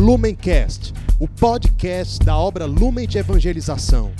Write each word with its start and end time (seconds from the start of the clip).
Lumencast, 0.00 0.94
o 1.18 1.28
podcast 1.28 2.24
da 2.24 2.34
obra 2.34 2.64
Lumen 2.64 3.06
de 3.06 3.18
Evangelização. 3.18 4.10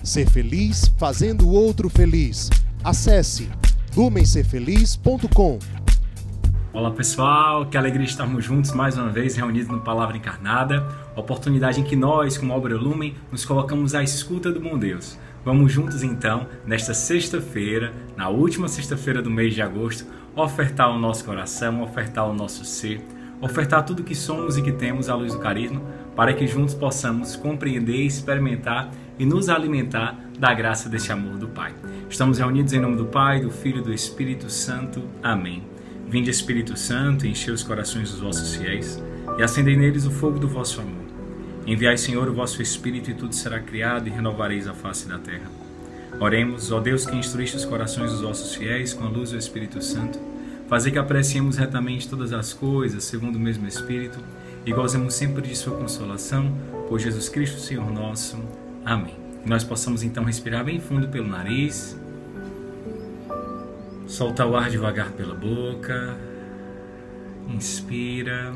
Ser 0.00 0.30
feliz 0.30 0.86
fazendo 0.96 1.48
o 1.48 1.50
outro 1.50 1.90
feliz. 1.90 2.48
Acesse 2.84 3.50
lumencerfeliz.com. 3.96 5.58
Olá 6.72 6.92
pessoal, 6.92 7.66
que 7.66 7.76
alegria 7.76 8.04
estarmos 8.04 8.44
juntos 8.44 8.70
mais 8.70 8.96
uma 8.96 9.10
vez 9.10 9.34
reunidos 9.34 9.68
no 9.68 9.80
Palavra 9.80 10.16
Encarnada, 10.16 10.86
oportunidade 11.16 11.80
em 11.80 11.84
que 11.84 11.96
nós, 11.96 12.38
como 12.38 12.54
obra 12.54 12.76
Lumen, 12.76 13.16
nos 13.32 13.44
colocamos 13.44 13.96
à 13.96 14.04
escuta 14.04 14.52
do 14.52 14.60
bom 14.60 14.78
Deus. 14.78 15.18
Vamos 15.44 15.72
juntos 15.72 16.04
então, 16.04 16.46
nesta 16.64 16.94
sexta-feira, 16.94 17.92
na 18.16 18.28
última 18.28 18.68
sexta-feira 18.68 19.20
do 19.20 19.30
mês 19.30 19.54
de 19.54 19.62
agosto, 19.62 20.06
ofertar 20.36 20.88
o 20.88 20.98
nosso 21.00 21.24
coração, 21.24 21.82
ofertar 21.82 22.30
o 22.30 22.32
nosso 22.32 22.64
ser, 22.64 23.00
ofertar 23.40 23.84
tudo 23.84 24.04
que 24.04 24.14
somos 24.14 24.56
e 24.56 24.62
que 24.62 24.72
temos 24.72 25.08
à 25.08 25.14
luz 25.14 25.32
do 25.32 25.38
carisma, 25.38 25.80
para 26.14 26.32
que 26.32 26.46
juntos 26.46 26.74
possamos 26.74 27.36
compreender, 27.36 28.04
experimentar 28.04 28.90
e 29.18 29.26
nos 29.26 29.48
alimentar 29.48 30.18
da 30.38 30.52
graça 30.52 30.88
deste 30.88 31.12
amor 31.12 31.36
do 31.38 31.48
Pai. 31.48 31.74
Estamos 32.08 32.38
reunidos 32.38 32.72
em 32.72 32.80
nome 32.80 32.96
do 32.96 33.06
Pai, 33.06 33.40
do 33.40 33.50
Filho 33.50 33.78
e 33.78 33.84
do 33.84 33.92
Espírito 33.92 34.50
Santo. 34.50 35.02
Amém. 35.22 35.62
Vinde 36.08 36.30
Espírito 36.30 36.76
Santo, 36.76 37.26
enchei 37.26 37.52
os 37.52 37.62
corações 37.62 38.10
dos 38.10 38.20
vossos 38.20 38.54
fiéis 38.54 39.02
e 39.38 39.42
acendei 39.42 39.76
neles 39.76 40.06
o 40.06 40.10
fogo 40.10 40.38
do 40.38 40.48
vosso 40.48 40.80
amor. 40.80 41.04
Enviai, 41.66 41.98
Senhor, 41.98 42.28
o 42.28 42.32
vosso 42.32 42.62
Espírito 42.62 43.10
e 43.10 43.14
tudo 43.14 43.34
será 43.34 43.58
criado 43.58 44.06
e 44.06 44.10
renovareis 44.10 44.68
a 44.68 44.74
face 44.74 45.08
da 45.08 45.18
terra. 45.18 45.50
Oremos, 46.20 46.70
ó 46.70 46.80
Deus 46.80 47.04
que 47.04 47.16
instruíste 47.16 47.56
os 47.56 47.64
corações 47.64 48.12
dos 48.12 48.20
vossos 48.20 48.54
fiéis 48.54 48.94
com 48.94 49.04
a 49.04 49.08
luz 49.08 49.32
do 49.32 49.36
Espírito 49.36 49.82
Santo, 49.82 50.18
fazer 50.68 50.90
que 50.90 50.98
apreciemos 50.98 51.56
retamente 51.56 52.08
todas 52.08 52.32
as 52.32 52.52
coisas 52.52 53.04
segundo 53.04 53.36
o 53.36 53.40
mesmo 53.40 53.66
Espírito 53.66 54.18
e 54.64 54.72
gozemos 54.72 55.14
sempre 55.14 55.42
de 55.42 55.54
sua 55.54 55.76
consolação, 55.76 56.52
por 56.88 56.98
Jesus 56.98 57.28
Cristo, 57.28 57.60
Senhor 57.60 57.88
nosso. 57.92 58.36
Amém. 58.84 59.14
Que 59.42 59.48
nós 59.48 59.62
possamos 59.62 60.02
então 60.02 60.24
respirar 60.24 60.64
bem 60.64 60.80
fundo 60.80 61.06
pelo 61.08 61.28
nariz, 61.28 61.96
soltar 64.08 64.46
o 64.48 64.56
ar 64.56 64.68
devagar 64.68 65.12
pela 65.12 65.34
boca, 65.34 66.16
inspira. 67.48 68.52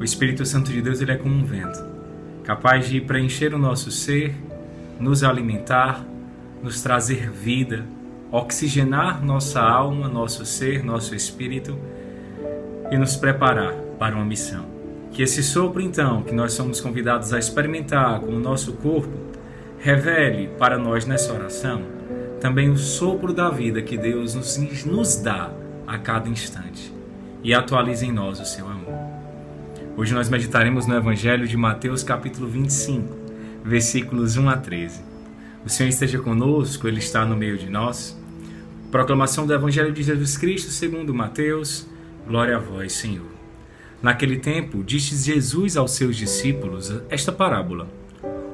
O 0.00 0.02
Espírito 0.02 0.44
Santo 0.44 0.72
de 0.72 0.82
Deus 0.82 1.00
ele 1.00 1.12
é 1.12 1.16
como 1.16 1.32
um 1.32 1.44
vento, 1.44 1.78
capaz 2.42 2.88
de 2.88 3.00
preencher 3.00 3.54
o 3.54 3.58
nosso 3.58 3.92
ser, 3.92 4.34
nos 4.98 5.22
alimentar, 5.22 6.04
nos 6.60 6.82
trazer 6.82 7.30
vida, 7.30 7.84
oxigenar 8.32 9.24
nossa 9.24 9.60
alma, 9.60 10.08
nosso 10.08 10.44
ser, 10.44 10.82
nosso 10.82 11.14
espírito 11.14 11.78
e 12.90 12.96
nos 12.96 13.14
preparar 13.14 13.74
para 13.98 14.16
uma 14.16 14.24
missão. 14.24 14.64
Que 15.12 15.22
esse 15.22 15.42
sopro, 15.42 15.80
então, 15.80 16.22
que 16.22 16.34
nós 16.34 16.54
somos 16.54 16.80
convidados 16.80 17.32
a 17.32 17.38
experimentar 17.38 18.18
com 18.20 18.32
o 18.32 18.40
nosso 18.40 18.72
corpo, 18.72 19.12
revele 19.78 20.48
para 20.58 20.78
nós 20.78 21.04
nessa 21.04 21.32
oração 21.32 21.82
também 22.42 22.68
o 22.68 22.76
sopro 22.76 23.32
da 23.32 23.48
vida 23.50 23.80
que 23.80 23.96
Deus 23.96 24.34
nos, 24.34 24.56
nos 24.84 25.14
dá 25.14 25.52
a 25.86 25.96
cada 25.96 26.28
instante 26.28 26.92
e 27.40 27.54
atualize 27.54 28.04
em 28.04 28.10
nós 28.10 28.40
o 28.40 28.44
seu 28.44 28.66
amor. 28.66 28.98
Hoje 29.96 30.12
nós 30.12 30.28
meditaremos 30.28 30.84
no 30.84 30.96
Evangelho 30.96 31.46
de 31.46 31.56
Mateus, 31.56 32.02
capítulo 32.02 32.48
25, 32.48 33.16
versículos 33.62 34.36
1 34.36 34.48
a 34.48 34.56
13. 34.56 35.00
O 35.64 35.68
Senhor 35.68 35.88
esteja 35.88 36.18
conosco, 36.18 36.88
Ele 36.88 36.98
está 36.98 37.24
no 37.24 37.36
meio 37.36 37.56
de 37.56 37.70
nós. 37.70 38.20
Proclamação 38.92 39.46
do 39.46 39.54
Evangelho 39.54 39.90
de 39.90 40.02
Jesus 40.02 40.36
Cristo 40.36 40.70
segundo 40.70 41.14
Mateus. 41.14 41.88
Glória 42.26 42.56
a 42.56 42.60
vós, 42.60 42.92
Senhor. 42.92 43.24
Naquele 44.02 44.36
tempo, 44.36 44.84
disse 44.84 45.16
Jesus 45.16 45.78
aos 45.78 45.92
seus 45.92 46.14
discípulos 46.14 46.92
esta 47.08 47.32
parábola. 47.32 47.88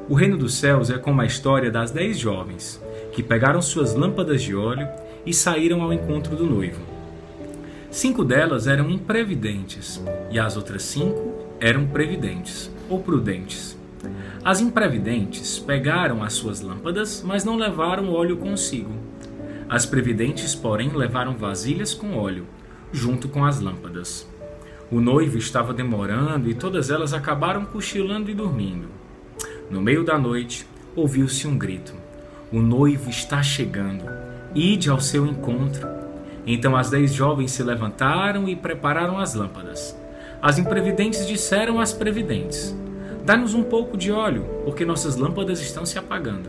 O 0.09 0.15
reino 0.15 0.39
dos 0.39 0.55
céus 0.55 0.91
é 0.91 0.97
como 0.97 1.21
a 1.21 1.27
história 1.27 1.73
das 1.73 1.91
dez 1.91 2.21
jovens, 2.21 2.81
que 3.11 3.21
pegaram 3.21 3.61
suas 3.61 3.97
lâmpadas 3.97 4.41
de 4.41 4.55
óleo 4.55 4.87
e 5.27 5.35
saíram 5.35 5.83
ao 5.83 5.93
encontro 5.93 6.37
do 6.37 6.47
noivo. 6.47 6.83
Cinco 7.91 8.23
delas 8.25 8.69
eram 8.69 8.89
imprevidentes, 8.89 10.01
e 10.31 10.39
as 10.39 10.57
outras 10.57 10.85
cinco 10.85 11.35
eram 11.59 11.85
previdentes, 11.89 12.71
ou 12.89 13.01
prudentes. 13.01 13.77
As 14.45 14.61
imprevidentes 14.61 15.59
pegaram 15.59 16.23
as 16.23 16.35
suas 16.35 16.61
lâmpadas, 16.61 17.25
mas 17.27 17.45
não 17.45 17.57
levaram 17.57 18.13
óleo 18.13 18.37
consigo. 18.37 18.93
As 19.69 19.85
previdentes, 19.85 20.55
porém, 20.55 20.89
levaram 20.89 21.37
vasilhas 21.37 21.93
com 21.93 22.17
óleo, 22.17 22.47
junto 22.91 23.29
com 23.29 23.45
as 23.45 23.61
lâmpadas. 23.61 24.27
O 24.91 24.99
noivo 24.99 25.37
estava 25.37 25.75
demorando 25.75 26.49
e 26.49 26.55
todas 26.55 26.89
elas 26.89 27.13
acabaram 27.13 27.67
cochilando 27.67 28.31
e 28.31 28.35
dormindo. 28.35 28.89
No 29.71 29.83
meio 29.83 30.03
da 30.03 30.19
noite, 30.19 30.67
ouviu-se 30.97 31.47
um 31.47 31.59
grito: 31.59 31.93
O 32.51 32.61
noivo 32.61 33.11
está 33.11 33.43
chegando, 33.43 34.05
ide 34.55 34.89
ao 34.89 35.01
seu 35.01 35.27
encontro. 35.27 35.87
Então 36.47 36.75
as 36.75 36.89
dez 36.89 37.13
jovens 37.13 37.51
se 37.51 37.63
levantaram 37.63 38.49
e 38.49 38.57
prepararam 38.57 39.19
as 39.19 39.35
lâmpadas. 39.35 39.95
As 40.41 40.59
imprevidentes 40.59 41.27
disseram 41.27 41.79
às 41.79 41.93
previdentes: 41.93 42.75
Dá-nos 43.27 43.53
um 43.53 43.63
pouco 43.63 43.99
de 43.99 44.11
óleo, 44.11 44.47
porque 44.65 44.87
nossas 44.87 45.17
lâmpadas 45.17 45.61
estão 45.61 45.85
se 45.85 45.99
apagando. 45.99 46.49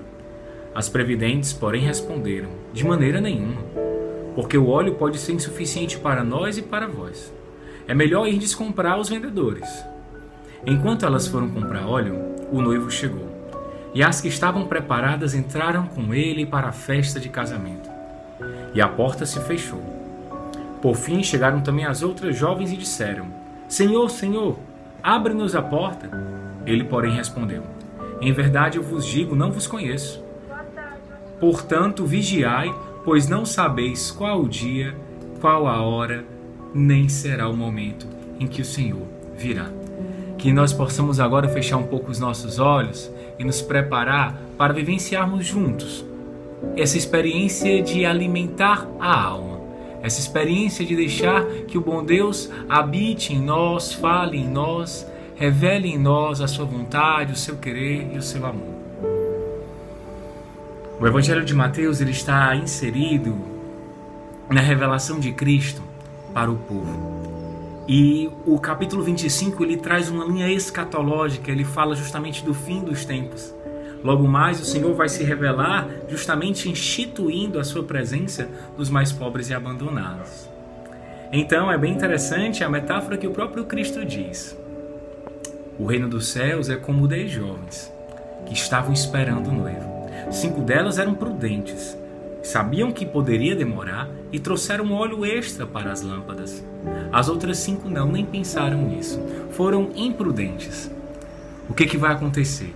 As 0.73 0.87
previdentes, 0.87 1.51
porém, 1.51 1.81
responderam: 1.81 2.49
De 2.73 2.85
maneira 2.85 3.19
nenhuma, 3.19 3.61
porque 4.35 4.57
o 4.57 4.69
óleo 4.69 4.95
pode 4.95 5.17
ser 5.17 5.33
insuficiente 5.33 5.97
para 5.97 6.23
nós 6.23 6.57
e 6.57 6.61
para 6.61 6.87
vós. 6.87 7.33
É 7.87 7.93
melhor 7.93 8.27
ir 8.27 8.37
descomprar 8.37 8.93
aos 8.93 9.09
vendedores. 9.09 9.67
Enquanto 10.65 11.05
elas 11.05 11.27
foram 11.27 11.49
comprar 11.49 11.87
óleo, 11.87 12.35
o 12.51 12.61
noivo 12.61 12.91
chegou. 12.91 13.27
E 13.93 14.03
as 14.03 14.21
que 14.21 14.27
estavam 14.27 14.67
preparadas 14.67 15.33
entraram 15.33 15.87
com 15.87 16.13
ele 16.13 16.45
para 16.45 16.67
a 16.67 16.71
festa 16.71 17.19
de 17.19 17.29
casamento. 17.29 17.89
E 18.73 18.79
a 18.79 18.87
porta 18.87 19.25
se 19.25 19.39
fechou. 19.41 19.81
Por 20.81 20.95
fim 20.95 21.23
chegaram 21.23 21.61
também 21.61 21.85
as 21.85 22.03
outras 22.03 22.37
jovens 22.37 22.71
e 22.71 22.77
disseram: 22.77 23.25
Senhor, 23.67 24.09
Senhor, 24.09 24.59
abre-nos 25.01 25.55
a 25.55 25.61
porta. 25.61 26.09
Ele, 26.65 26.83
porém, 26.83 27.15
respondeu: 27.15 27.63
Em 28.21 28.31
verdade 28.31 28.77
eu 28.77 28.83
vos 28.83 29.05
digo, 29.05 29.35
não 29.35 29.51
vos 29.51 29.65
conheço. 29.65 30.28
Portanto, 31.39 32.05
vigiai, 32.05 32.73
pois 33.03 33.27
não 33.27 33.45
sabeis 33.45 34.11
qual 34.11 34.41
o 34.41 34.49
dia, 34.49 34.95
qual 35.39 35.67
a 35.67 35.81
hora, 35.81 36.25
nem 36.73 37.07
será 37.07 37.47
o 37.47 37.55
momento 37.55 38.05
em 38.39 38.47
que 38.47 38.61
o 38.61 38.65
Senhor 38.65 39.07
virá. 39.37 39.69
Que 40.37 40.51
nós 40.51 40.73
possamos 40.73 41.19
agora 41.19 41.49
fechar 41.49 41.77
um 41.77 41.87
pouco 41.87 42.11
os 42.11 42.19
nossos 42.19 42.59
olhos 42.59 43.09
e 43.37 43.43
nos 43.43 43.61
preparar 43.61 44.39
para 44.57 44.73
vivenciarmos 44.73 45.45
juntos 45.45 46.05
essa 46.75 46.97
experiência 46.97 47.81
de 47.81 48.05
alimentar 48.05 48.87
a 48.99 49.21
alma, 49.21 49.59
essa 50.01 50.19
experiência 50.19 50.85
de 50.85 50.95
deixar 50.95 51.45
que 51.67 51.77
o 51.77 51.81
bom 51.81 52.03
Deus 52.03 52.49
habite 52.67 53.33
em 53.33 53.41
nós, 53.41 53.93
fale 53.93 54.37
em 54.37 54.47
nós, 54.47 55.05
revele 55.35 55.89
em 55.89 55.97
nós 55.97 56.41
a 56.41 56.47
sua 56.47 56.65
vontade, 56.65 57.33
o 57.33 57.35
seu 57.35 57.57
querer 57.57 58.09
e 58.13 58.17
o 58.17 58.21
seu 58.21 58.45
amor. 58.45 58.78
O 60.99 61.07
Evangelho 61.07 61.45
de 61.45 61.55
Mateus 61.55 62.01
ele 62.01 62.11
está 62.11 62.53
inserido 62.57 63.33
na 64.49 64.59
revelação 64.59 65.17
de 65.17 65.31
Cristo 65.31 65.81
para 66.33 66.51
o 66.51 66.57
povo. 66.57 67.85
E 67.87 68.29
o 68.45 68.59
capítulo 68.59 69.01
25 69.01 69.63
ele 69.63 69.77
traz 69.77 70.09
uma 70.09 70.25
linha 70.25 70.51
escatológica, 70.51 71.49
ele 71.49 71.63
fala 71.63 71.95
justamente 71.95 72.43
do 72.43 72.53
fim 72.53 72.81
dos 72.83 73.05
tempos. 73.05 73.55
Logo 74.03 74.27
mais 74.27 74.59
o 74.59 74.65
Senhor 74.65 74.93
vai 74.93 75.07
se 75.07 75.23
revelar 75.23 75.87
justamente 76.09 76.69
instituindo 76.69 77.59
a 77.59 77.63
sua 77.63 77.83
presença 77.83 78.49
nos 78.77 78.89
mais 78.89 79.09
pobres 79.13 79.49
e 79.49 79.53
abandonados. 79.53 80.49
Então 81.31 81.71
é 81.71 81.77
bem 81.77 81.93
interessante 81.93 82.61
a 82.61 82.69
metáfora 82.69 83.17
que 83.17 83.27
o 83.27 83.31
próprio 83.31 83.63
Cristo 83.63 84.03
diz. 84.03 84.57
O 85.79 85.85
reino 85.85 86.09
dos 86.09 86.27
céus 86.27 86.69
é 86.69 86.75
como 86.75 87.07
dez 87.07 87.31
jovens 87.31 87.89
que 88.45 88.53
estavam 88.53 88.91
esperando 88.91 89.47
o 89.47 89.53
noivo. 89.53 89.88
Cinco 90.31 90.61
delas 90.61 90.97
eram 90.97 91.13
prudentes, 91.13 91.97
sabiam 92.43 92.91
que 92.91 93.05
poderia 93.05 93.55
demorar 93.55 94.09
e 94.31 94.39
trouxeram 94.39 94.91
óleo 94.91 95.25
extra 95.25 95.65
para 95.65 95.91
as 95.91 96.01
lâmpadas. 96.01 96.63
As 97.11 97.27
outras 97.29 97.57
cinco 97.57 97.89
não, 97.89 98.11
nem 98.11 98.25
pensaram 98.25 98.81
nisso. 98.81 99.19
Foram 99.51 99.89
imprudentes. 99.95 100.89
O 101.69 101.73
que, 101.73 101.85
que 101.85 101.97
vai 101.97 102.13
acontecer? 102.13 102.73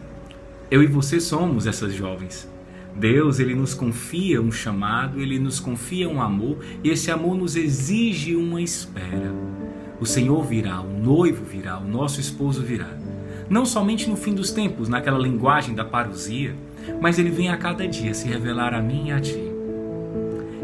Eu 0.70 0.84
e 0.84 0.88
você 0.88 1.20
somos 1.20 1.68
essas 1.68 1.94
jovens. 1.94 2.50
Deus, 2.96 3.40
ele 3.40 3.56
nos 3.56 3.74
confia 3.74 4.42
um 4.42 4.52
chamado, 4.52 5.20
ele 5.20 5.40
nos 5.40 5.60
confia 5.60 6.08
um 6.08 6.22
amor, 6.22 6.58
e 6.84 6.90
esse 6.90 7.10
amor 7.10 7.36
nos 7.36 7.56
exige 7.56 8.36
uma 8.36 8.62
espera. 8.62 9.34
O 10.00 10.06
Senhor 10.06 10.44
virá, 10.44 10.80
o 10.82 11.00
noivo 11.00 11.44
virá, 11.44 11.80
o 11.80 11.88
nosso 11.88 12.20
esposo 12.20 12.62
virá. 12.62 12.90
Não 13.50 13.66
somente 13.66 14.10
no 14.10 14.16
fim 14.16 14.34
dos 14.34 14.52
tempos, 14.52 14.90
naquela 14.90 15.18
linguagem 15.18 15.74
da 15.74 15.84
parousia, 15.84 16.56
mas 17.02 17.20
ele 17.20 17.30
vem 17.30 17.50
a 17.50 17.58
cada 17.58 17.88
dia 17.88 18.14
se 18.14 18.28
revelar 18.28 18.74
a 18.74 18.82
mim 18.82 19.08
e 19.08 19.12
a 19.12 19.20
ti. 19.20 19.52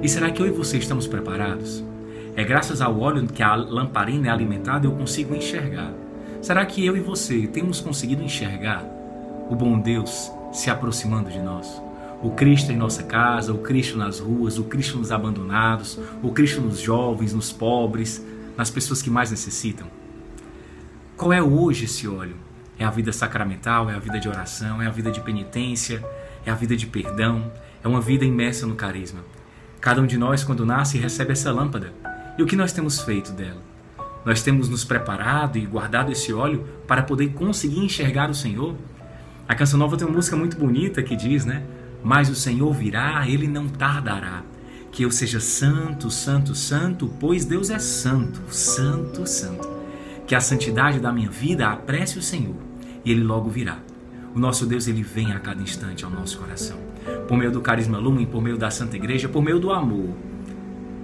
E 0.01 0.07
será 0.07 0.29
que 0.31 0.41
eu 0.41 0.47
e 0.47 0.51
você 0.51 0.77
estamos 0.77 1.07
preparados? 1.07 1.83
É 2.35 2.43
graças 2.43 2.81
ao 2.81 2.97
óleo 2.99 3.27
que 3.27 3.43
a 3.43 3.53
lamparina 3.55 4.27
é 4.27 4.31
alimentada 4.31 4.87
eu 4.87 4.91
consigo 4.93 5.35
enxergar. 5.35 5.91
Será 6.41 6.65
que 6.65 6.85
eu 6.85 6.95
e 6.95 7.01
você 7.01 7.47
temos 7.47 7.81
conseguido 7.81 8.23
enxergar 8.23 8.85
o 9.49 9.55
bom 9.55 9.77
Deus 9.77 10.31
se 10.53 10.69
aproximando 10.69 11.29
de 11.29 11.39
nós? 11.39 11.81
O 12.23 12.31
Cristo 12.31 12.71
em 12.71 12.77
nossa 12.77 13.03
casa, 13.03 13.53
o 13.53 13.57
Cristo 13.57 13.97
nas 13.97 14.19
ruas, 14.19 14.57
o 14.57 14.63
Cristo 14.63 14.97
nos 14.97 15.11
abandonados, 15.11 15.99
o 16.23 16.31
Cristo 16.31 16.61
nos 16.61 16.79
jovens, 16.79 17.33
nos 17.33 17.51
pobres, 17.51 18.25
nas 18.55 18.69
pessoas 18.69 19.01
que 19.01 19.09
mais 19.09 19.31
necessitam? 19.31 19.87
Qual 21.17 21.33
é 21.33 21.41
hoje 21.41 21.85
esse 21.85 22.07
óleo? 22.07 22.35
É 22.79 22.85
a 22.85 22.89
vida 22.89 23.11
sacramental, 23.11 23.89
é 23.89 23.95
a 23.95 23.99
vida 23.99 24.17
de 24.21 24.29
oração, 24.29 24.81
é 24.81 24.87
a 24.87 24.89
vida 24.89 25.11
de 25.11 25.19
penitência, 25.19 26.01
é 26.45 26.49
a 26.49 26.55
vida 26.55 26.77
de 26.77 26.87
perdão, 26.87 27.51
é 27.83 27.87
uma 27.89 27.99
vida 27.99 28.23
imersa 28.23 28.65
no 28.65 28.73
carisma. 28.73 29.19
Cada 29.81 30.01
um 30.01 30.07
de 30.07 30.17
nós, 30.17 30.45
quando 30.45 30.65
nasce, 30.65 30.97
recebe 30.97 31.33
essa 31.33 31.51
lâmpada. 31.51 31.93
E 32.37 32.41
o 32.41 32.45
que 32.45 32.55
nós 32.55 32.71
temos 32.71 33.01
feito 33.01 33.33
dela? 33.33 33.61
Nós 34.23 34.41
temos 34.41 34.69
nos 34.69 34.85
preparado 34.85 35.57
e 35.57 35.65
guardado 35.65 36.09
esse 36.09 36.31
óleo 36.31 36.65
para 36.87 37.03
poder 37.03 37.33
conseguir 37.33 37.79
enxergar 37.79 38.29
o 38.29 38.33
Senhor? 38.33 38.73
A 39.45 39.55
canção 39.55 39.77
nova 39.77 39.97
tem 39.97 40.07
uma 40.07 40.15
música 40.15 40.37
muito 40.37 40.57
bonita 40.57 41.03
que 41.03 41.17
diz, 41.17 41.43
né? 41.43 41.63
Mas 42.01 42.29
o 42.29 42.35
Senhor 42.35 42.73
virá, 42.73 43.27
ele 43.27 43.47
não 43.47 43.67
tardará. 43.67 44.41
Que 44.89 45.03
eu 45.03 45.11
seja 45.11 45.41
santo, 45.41 46.09
santo, 46.09 46.55
santo, 46.55 47.13
pois 47.19 47.43
Deus 47.43 47.69
é 47.69 47.79
santo, 47.79 48.39
santo, 48.53 49.27
santo. 49.27 49.69
Que 50.25 50.33
a 50.33 50.39
santidade 50.39 50.99
da 50.99 51.11
minha 51.11 51.29
vida 51.29 51.67
apresse 51.67 52.17
o 52.17 52.21
Senhor 52.21 52.68
e 53.03 53.11
ele 53.11 53.23
logo 53.23 53.49
virá. 53.49 53.79
O 54.35 54.39
nosso 54.39 54.65
Deus 54.65 54.87
ele 54.87 55.01
vem 55.01 55.31
a 55.31 55.39
cada 55.39 55.61
instante 55.61 56.05
ao 56.05 56.11
nosso 56.11 56.37
coração. 56.37 56.77
Por 57.27 57.37
meio 57.37 57.51
do 57.51 57.61
carisma 57.61 57.97
lumen, 57.97 58.25
por 58.25 58.41
meio 58.41 58.57
da 58.57 58.69
Santa 58.69 58.95
Igreja, 58.95 59.27
por 59.27 59.41
meio 59.41 59.59
do 59.59 59.71
amor. 59.71 60.09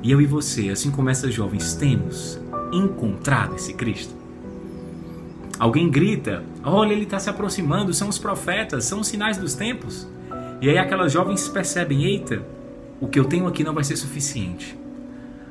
E 0.03 0.11
eu 0.11 0.21
e 0.21 0.25
você, 0.25 0.69
assim 0.69 0.91
como 0.91 1.09
essas 1.09 1.33
jovens, 1.33 1.73
temos 1.73 2.39
encontrado 2.71 3.55
esse 3.55 3.73
Cristo. 3.73 4.13
Alguém 5.57 5.89
grita: 5.89 6.43
Olha, 6.63 6.93
ele 6.93 7.03
está 7.03 7.17
se 7.17 7.29
aproximando, 7.29 7.93
são 7.93 8.09
os 8.09 8.19
profetas, 8.19 8.85
são 8.85 8.99
os 8.99 9.07
sinais 9.07 9.37
dos 9.37 9.55
tempos. 9.55 10.07
E 10.61 10.69
aí 10.69 10.77
aquelas 10.77 11.11
jovens 11.11 11.47
percebem: 11.47 12.03
eita, 12.03 12.45
o 12.99 13.07
que 13.07 13.19
eu 13.19 13.25
tenho 13.25 13.47
aqui 13.47 13.63
não 13.63 13.73
vai 13.73 13.83
ser 13.83 13.95
suficiente. 13.95 14.77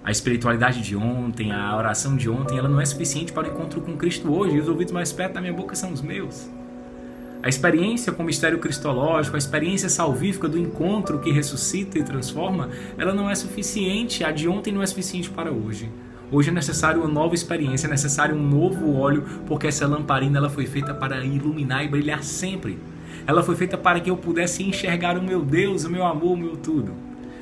A 0.05 0.11
espiritualidade 0.11 0.83
de 0.83 0.95
ontem, 0.95 1.51
a 1.51 1.75
oração 1.75 2.15
de 2.15 2.29
ontem, 2.29 2.59
ela 2.59 2.69
não 2.69 2.79
é 2.79 2.85
suficiente 2.85 3.33
para 3.33 3.49
o 3.49 3.51
encontro 3.51 3.81
com 3.81 3.97
Cristo 3.97 4.31
hoje, 4.31 4.57
e 4.57 4.61
os 4.61 4.69
ouvidos 4.69 4.93
mais 4.93 5.11
perto 5.11 5.33
da 5.33 5.41
minha 5.41 5.55
boca 5.55 5.75
são 5.75 5.91
os 5.95 6.03
meus. 6.03 6.47
A 7.43 7.49
experiência 7.49 8.13
com 8.13 8.23
o 8.23 8.27
mistério 8.27 8.59
cristológico, 8.59 9.35
a 9.35 9.39
experiência 9.39 9.89
salvífica 9.89 10.47
do 10.47 10.59
encontro 10.59 11.21
que 11.21 11.33
ressuscita 11.33 11.99
e 11.99 12.03
transforma, 12.03 12.69
ela 12.99 13.15
não 13.15 13.31
é 13.31 13.35
suficiente, 13.35 14.23
a 14.23 14.31
de 14.31 14.47
ontem 14.47 14.75
não 14.75 14.83
é 14.83 14.87
suficiente 14.87 15.31
para 15.31 15.51
hoje. 15.51 15.91
Hoje 16.31 16.51
é 16.51 16.53
necessário 16.53 17.01
uma 17.01 17.09
nova 17.09 17.35
experiência, 17.35 17.87
é 17.87 17.91
necessário 17.91 18.37
um 18.37 18.47
novo 18.47 18.99
óleo, 18.99 19.25
porque 19.47 19.69
essa 19.69 19.87
lamparina 19.87 20.37
ela 20.37 20.51
foi 20.51 20.67
feita 20.67 20.93
para 20.93 21.25
iluminar 21.25 21.83
e 21.83 21.89
brilhar 21.89 22.23
sempre. 22.23 22.79
Ela 23.27 23.43
foi 23.43 23.57
feita 23.57 23.79
para 23.79 24.01
que 24.01 24.11
eu 24.11 24.19
pudesse 24.19 24.63
enxergar 24.63 25.17
o 25.17 25.23
meu 25.23 25.41
Deus, 25.41 25.85
o 25.85 25.91
meu 25.91 26.05
amor, 26.05 26.33
o 26.33 26.37
meu 26.37 26.57
tudo. 26.59 26.93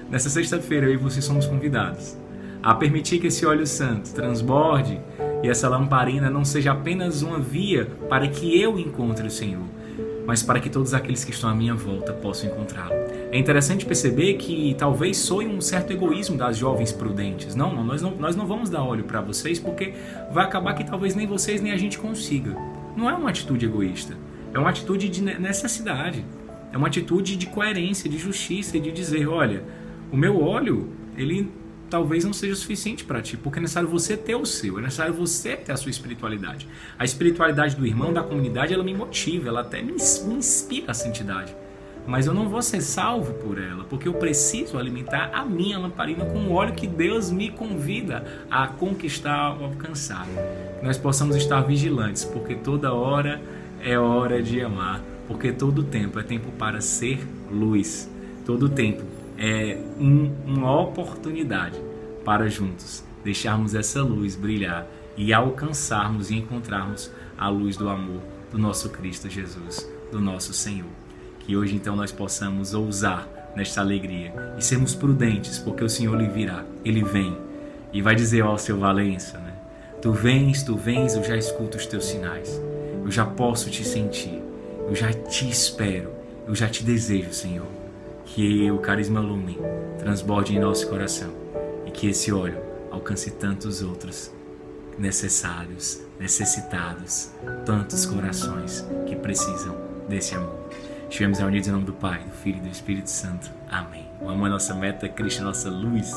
Nessa 0.08 0.30
sexta-feira 0.30 0.86
eu 0.86 0.94
e 0.94 0.96
você 0.96 1.20
somos 1.20 1.44
convidados 1.44 2.21
a 2.62 2.74
permitir 2.74 3.18
que 3.18 3.26
esse 3.26 3.44
óleo 3.44 3.66
santo 3.66 4.12
transborde 4.14 5.00
e 5.42 5.48
essa 5.48 5.68
lamparina 5.68 6.30
não 6.30 6.44
seja 6.44 6.72
apenas 6.72 7.22
uma 7.22 7.38
via 7.38 7.86
para 8.08 8.28
que 8.28 8.60
eu 8.60 8.78
encontre 8.78 9.26
o 9.26 9.30
Senhor, 9.30 9.64
mas 10.24 10.42
para 10.42 10.60
que 10.60 10.70
todos 10.70 10.94
aqueles 10.94 11.24
que 11.24 11.32
estão 11.32 11.50
à 11.50 11.54
minha 11.54 11.74
volta 11.74 12.12
possam 12.12 12.48
encontrá-lo. 12.48 12.94
É 13.32 13.38
interessante 13.38 13.84
perceber 13.84 14.34
que 14.34 14.76
talvez 14.78 15.16
soe 15.16 15.46
um 15.46 15.60
certo 15.60 15.92
egoísmo 15.92 16.36
das 16.36 16.56
jovens 16.56 16.92
prudentes. 16.92 17.56
Não, 17.56 17.84
nós 17.84 18.00
não, 18.00 18.14
nós 18.14 18.36
não 18.36 18.46
vamos 18.46 18.70
dar 18.70 18.84
óleo 18.84 19.04
para 19.04 19.20
vocês 19.20 19.58
porque 19.58 19.94
vai 20.30 20.44
acabar 20.44 20.74
que 20.74 20.84
talvez 20.84 21.16
nem 21.16 21.26
vocês 21.26 21.60
nem 21.60 21.72
a 21.72 21.76
gente 21.76 21.98
consiga. 21.98 22.56
Não 22.96 23.10
é 23.10 23.14
uma 23.14 23.30
atitude 23.30 23.66
egoísta. 23.66 24.16
É 24.54 24.58
uma 24.58 24.70
atitude 24.70 25.08
de 25.08 25.22
necessidade. 25.22 26.24
É 26.72 26.76
uma 26.76 26.86
atitude 26.86 27.36
de 27.36 27.46
coerência, 27.46 28.08
de 28.08 28.18
justiça 28.18 28.76
e 28.76 28.80
de 28.80 28.92
dizer, 28.92 29.26
olha, 29.26 29.64
o 30.12 30.16
meu 30.16 30.42
óleo, 30.42 30.90
ele 31.16 31.50
talvez 31.92 32.24
não 32.24 32.32
seja 32.32 32.54
suficiente 32.54 33.04
para 33.04 33.20
ti, 33.20 33.36
porque 33.36 33.58
é 33.58 33.62
necessário 33.62 33.86
você 33.86 34.16
ter 34.16 34.34
o 34.34 34.46
seu, 34.46 34.78
é 34.78 34.82
necessário 34.82 35.12
você 35.12 35.54
ter 35.54 35.72
a 35.72 35.76
sua 35.76 35.90
espiritualidade. 35.90 36.66
A 36.98 37.04
espiritualidade 37.04 37.76
do 37.76 37.86
irmão, 37.86 38.14
da 38.14 38.22
comunidade, 38.22 38.72
ela 38.72 38.82
me 38.82 38.94
motiva, 38.94 39.48
ela 39.48 39.60
até 39.60 39.82
me, 39.82 39.92
me 39.92 40.34
inspira 40.34 40.92
a 40.92 40.94
santidade. 40.94 41.54
Mas 42.06 42.26
eu 42.26 42.32
não 42.32 42.48
vou 42.48 42.62
ser 42.62 42.80
salvo 42.80 43.34
por 43.34 43.58
ela, 43.58 43.84
porque 43.84 44.08
eu 44.08 44.14
preciso 44.14 44.78
alimentar 44.78 45.32
a 45.34 45.44
minha 45.44 45.78
lamparina 45.78 46.24
com 46.24 46.38
o 46.38 46.52
óleo 46.54 46.72
que 46.72 46.86
Deus 46.86 47.30
me 47.30 47.50
convida 47.50 48.24
a 48.50 48.66
conquistar 48.66 49.52
ou 49.60 49.66
alcançar. 49.66 50.26
Que 50.80 50.86
nós 50.86 50.96
possamos 50.96 51.36
estar 51.36 51.60
vigilantes, 51.60 52.24
porque 52.24 52.54
toda 52.54 52.94
hora 52.94 53.38
é 53.82 53.98
hora 53.98 54.42
de 54.42 54.62
amar, 54.62 55.02
porque 55.28 55.52
todo 55.52 55.82
tempo 55.82 56.18
é 56.18 56.22
tempo 56.22 56.50
para 56.52 56.80
ser 56.80 57.20
luz, 57.50 58.10
todo 58.46 58.70
tempo 58.70 59.21
é 59.42 59.76
um, 59.98 60.30
uma 60.46 60.80
oportunidade 60.80 61.76
para 62.24 62.48
juntos 62.48 63.04
deixarmos 63.24 63.74
essa 63.74 64.00
luz 64.02 64.36
brilhar 64.36 64.86
e 65.16 65.32
alcançarmos 65.32 66.30
e 66.30 66.36
encontrarmos 66.36 67.10
a 67.36 67.48
luz 67.48 67.76
do 67.76 67.88
amor 67.88 68.20
do 68.52 68.58
nosso 68.58 68.90
Cristo 68.90 69.28
Jesus, 69.28 69.90
do 70.12 70.20
nosso 70.20 70.52
Senhor. 70.52 70.90
Que 71.40 71.56
hoje 71.56 71.74
então 71.74 71.96
nós 71.96 72.12
possamos 72.12 72.72
ousar 72.72 73.28
nesta 73.56 73.80
alegria 73.80 74.32
e 74.56 74.62
sermos 74.62 74.94
prudentes, 74.94 75.58
porque 75.58 75.82
o 75.82 75.88
Senhor 75.88 76.16
lhe 76.16 76.28
virá, 76.28 76.64
ele 76.84 77.02
vem 77.02 77.36
e 77.92 78.00
vai 78.00 78.14
dizer 78.14 78.42
ao 78.42 78.56
seu 78.56 78.78
Valença, 78.78 79.38
né? 79.38 79.54
Tu 80.00 80.12
vens, 80.12 80.62
tu 80.62 80.76
vens, 80.76 81.14
eu 81.14 81.24
já 81.24 81.36
escuto 81.36 81.76
os 81.76 81.86
teus 81.86 82.06
sinais 82.06 82.60
eu 83.04 83.10
já 83.10 83.24
posso 83.24 83.68
te 83.68 83.84
sentir, 83.84 84.40
eu 84.86 84.94
já 84.94 85.12
te 85.12 85.48
espero, 85.48 86.12
eu 86.46 86.54
já 86.54 86.68
te 86.68 86.84
desejo, 86.84 87.32
Senhor. 87.32 87.81
Que 88.24 88.70
o 88.70 88.78
carisma 88.78 89.20
lumen 89.20 89.58
transborde 89.98 90.54
em 90.54 90.58
nosso 90.58 90.88
coração 90.88 91.30
e 91.86 91.90
que 91.90 92.08
esse 92.08 92.32
óleo 92.32 92.58
alcance 92.90 93.30
tantos 93.30 93.82
outros 93.82 94.32
necessários, 94.98 96.00
necessitados, 96.18 97.30
tantos 97.64 98.06
corações 98.06 98.86
que 99.06 99.16
precisam 99.16 99.76
desse 100.08 100.34
amor. 100.34 100.68
Estivemos 101.08 101.38
reunidos 101.38 101.68
em 101.68 101.72
nome 101.72 101.84
do 101.84 101.92
Pai, 101.92 102.22
do 102.24 102.32
Filho 102.32 102.58
e 102.58 102.60
do 102.62 102.68
Espírito 102.68 103.10
Santo. 103.10 103.50
Amém. 103.70 104.06
O 104.20 104.28
amor 104.28 104.46
é 104.46 104.50
nossa 104.50 104.74
meta, 104.74 105.08
Cristo 105.08 105.42
é 105.42 105.44
nossa 105.44 105.68
luz. 105.68 106.10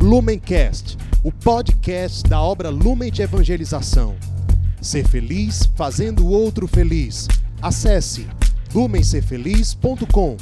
Lumencast, 0.00 0.96
o 1.22 1.30
podcast 1.30 2.22
da 2.28 2.40
obra 2.40 2.70
Lumen 2.70 3.10
de 3.10 3.22
Evangelização. 3.22 4.16
Ser 4.80 5.06
feliz 5.06 5.68
fazendo 5.76 6.24
o 6.24 6.30
outro 6.30 6.66
feliz. 6.66 7.28
Acesse 7.60 8.26
lumencerfeliz.com. 8.74 10.36